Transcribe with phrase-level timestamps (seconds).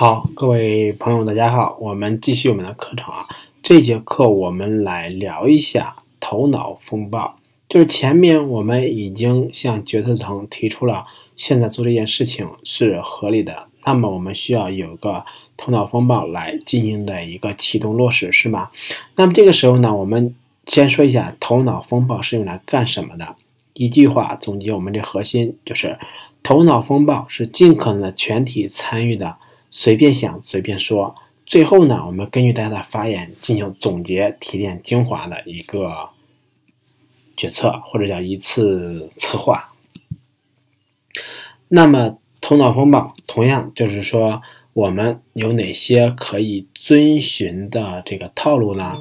[0.00, 3.28] 好，各位朋友，大家好，我们继续我们的课程啊。
[3.62, 7.36] 这节课我们来聊一下头脑风暴。
[7.68, 11.04] 就是前面我们已经向决策层提出了
[11.36, 15.22] 现在做这件事情是合理的，那么我们需要有个
[15.58, 18.70] 头脑风暴来进行的一个启动落实，是吗？
[19.16, 20.34] 那么这个时候呢，我们
[20.66, 23.36] 先说一下头脑风暴是用来干什么的。
[23.74, 25.98] 一句话总结我们的核心就是：
[26.42, 29.36] 头脑风暴是尽可能的全体参与的。
[29.70, 31.14] 随便想，随便说。
[31.46, 36.10] 最后呢，我们根据大家的发言进行总结、提炼精华的一个
[37.36, 39.72] 决策，或者叫一次策划。
[41.66, 48.98] 那么，头脑风暴同样就是说，我们有哪些可以遵循的这个套路呢？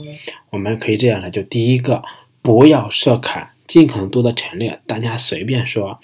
[0.49, 2.03] 我们可以这样的：就第一个，
[2.41, 5.99] 不要设坎，尽可能多的陈列，大家随便说。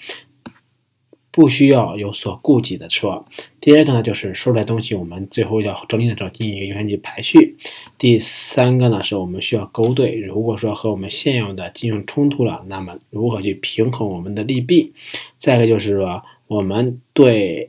[1.36, 3.26] 不需要有所顾忌的说。
[3.60, 7.58] 第二个呢，就是说出来东西，我们最后要整理的时候进行一个优先级排序。
[7.98, 14.94] 第三个呢，是我们需要勾兑，如果说和我们现有的进行冲突了，那么如何去平衡我们的利弊？
[15.36, 17.68] 再一个就是说，我们对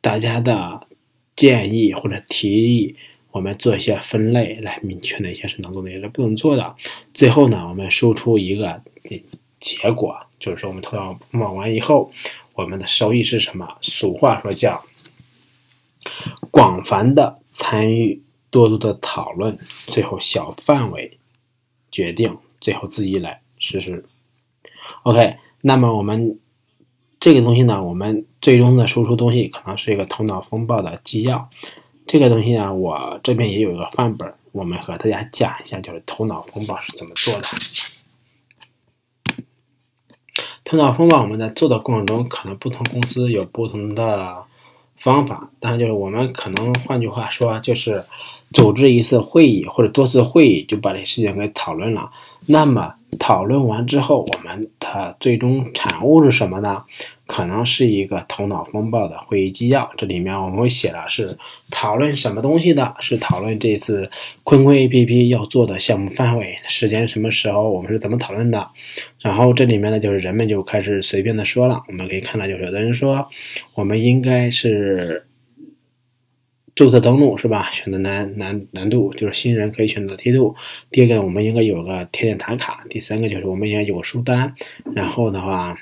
[0.00, 0.88] 大家的
[1.36, 2.96] 建议或者提议，
[3.30, 6.74] 我们做一些分类，来明确哪些是能做，哪些是不能做的。
[7.14, 8.82] 最后呢，我们输出一个
[9.60, 12.10] 结果，就是说我们投票忙完以后。
[12.54, 13.78] 我们的收益是什么？
[13.80, 14.84] 俗话说叫
[16.50, 21.18] 广泛的参与，多多的讨论，最后小范围
[21.90, 24.04] 决定，最后自己来实施。
[25.04, 26.38] OK，那么我们
[27.18, 31.48] 这个东西呢，我们最终的输出东西可能是一个头脑风暴的纪要。
[32.06, 37.46] 这个东西呢，我这边也有一个范本，我们和大家讲一下，就是头脑风暴是怎么做的。
[40.72, 44.42] 碰到风暴，我们在做的过程中，可能不同公司有不同的
[44.96, 48.02] 方法，但是就是我们可能换句话说，就是
[48.54, 52.10] 组织一次会议或者多次会议，就把这事情给讨论了。
[52.46, 56.84] 那么讨论完之后，我们的最终产物是什么呢？
[57.26, 59.90] 可能是一个头脑风暴的会议纪要。
[59.96, 61.38] 这里面我们会写的是
[61.70, 64.10] 讨论什么东西的，是讨论这次
[64.44, 68.68] 坤坤 APP 要做的项目范围、时间、什么时候，我们是怎么讨论的。
[69.20, 71.82] 然后这里面呢，就是人们就开始随便的说了。
[71.88, 73.28] 我们可以看到，就是有的人说，
[73.74, 75.26] 我们应该是。
[76.74, 77.70] 注册登录是吧？
[77.70, 80.56] 选择难难难度，就是新人可以选择梯度。
[80.90, 82.84] 第二个，我们应该有个贴点打卡。
[82.88, 84.54] 第三个就是我们应该有个书单，
[84.94, 85.78] 然后的话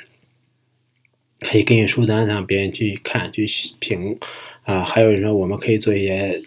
[1.38, 3.46] 可以根据书单让别人去看去
[3.78, 4.18] 评。
[4.64, 6.42] 啊，还有人说我们可以做一些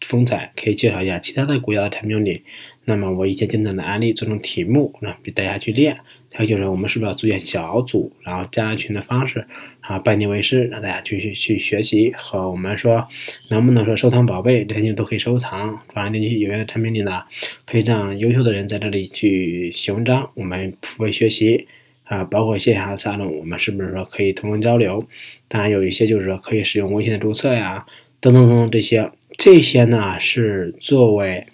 [0.00, 2.42] 风采，可以介绍一下其他的国家的产品经理。
[2.84, 5.98] 那么我一些简单的案例做成题目，让大家去练。
[6.36, 9.46] 还有就是我们是不是要组建小组，然后加群的方式，
[9.80, 12.12] 啊，拜你为师，让大家去去去学习。
[12.16, 13.06] 和我们说，
[13.50, 15.80] 能不能说收藏宝贝，这些都可以收藏。
[15.92, 17.22] 转让进去有缘的产品里呢，
[17.66, 21.68] 可以让优秀的人在这里去写文章，我们付费学习。
[22.02, 25.06] 啊，包括线下的沙龙，我们是不是说可以同城交流？
[25.46, 27.86] 当然有一些就是说可以使用微信的注册呀，
[28.20, 31.46] 等等等这些，这些呢是作为。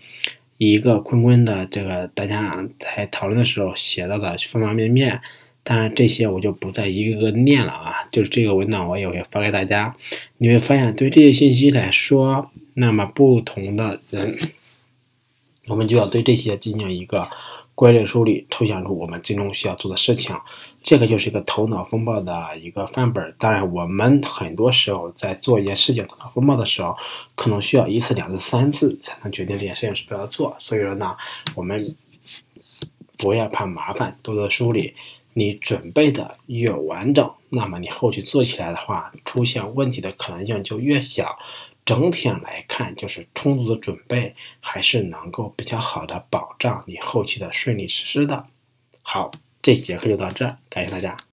[0.63, 5.23] 一个坤坤的这个，大家在讨论的时候写到的方方面面，
[5.63, 7.95] 当然这些我就不再一个个念了啊。
[8.13, 9.97] 就是这个文档我也会发给大家，
[10.37, 14.39] 你会发现对这些信息来说，那么不同的人，
[15.67, 17.27] 我们就要对这些进行一个。
[17.81, 20.37] 归类梳理，抽象出我们最终需要做的事情，
[20.83, 23.35] 这个就是一个头脑风暴的一个范本。
[23.39, 26.95] 当然，我们很多时候在做一件事情头脑风暴的时候，
[27.35, 30.55] 可能需要一次、两次、三次才能决定这件事情是不要做。
[30.59, 31.17] 所以说呢，
[31.55, 31.97] 我们
[33.17, 34.93] 不要怕麻烦，多多梳理。
[35.33, 41.39] 你准备的越完整，那么你后续做起来的话，出现问题的可能性就越小。
[41.85, 48.47] 整体上来看，就是充足的准备还是能够比较好的保障你后期的顺利实施的。
[49.03, 49.31] 好，
[49.63, 51.17] 这节课就到这，感谢大家。